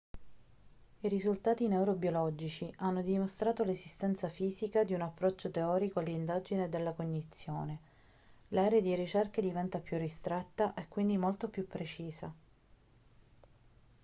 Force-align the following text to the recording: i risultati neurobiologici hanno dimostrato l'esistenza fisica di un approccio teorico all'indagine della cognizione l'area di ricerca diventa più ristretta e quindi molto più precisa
i 1.01 1.07
risultati 1.07 1.67
neurobiologici 1.67 2.73
hanno 2.77 3.03
dimostrato 3.03 3.63
l'esistenza 3.63 4.29
fisica 4.29 4.83
di 4.83 4.95
un 4.95 5.01
approccio 5.01 5.51
teorico 5.51 5.99
all'indagine 5.99 6.69
della 6.69 6.93
cognizione 6.93 7.77
l'area 8.47 8.79
di 8.81 8.95
ricerca 8.95 9.41
diventa 9.41 9.79
più 9.79 9.99
ristretta 9.99 10.73
e 10.73 10.87
quindi 10.87 11.17
molto 11.17 11.49
più 11.49 11.67
precisa 11.67 12.33